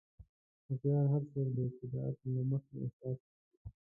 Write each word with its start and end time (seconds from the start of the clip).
هوښیار 0.67 1.21
څوک 1.31 1.47
دی 1.55 1.65
چې 1.75 1.83
د 1.91 1.93
عقل 2.07 2.27
نه 2.35 2.43
مخکې 2.51 2.75
احساس 2.83 3.17
نه 3.25 3.33
کوي. 3.49 3.73